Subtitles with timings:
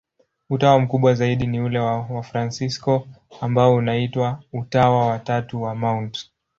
[0.49, 3.07] Utawa mkubwa zaidi ni ule wa Wafransisko,
[3.41, 6.29] ambao unaitwa Utawa wa Tatu wa Mt.